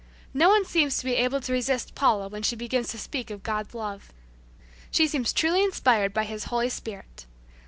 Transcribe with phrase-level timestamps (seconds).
[0.33, 3.43] No one seems to be able to resist Paula when she begins to speak of
[3.43, 4.11] God's love.
[4.89, 7.27] She seems truly inspired by His Holy Spirit.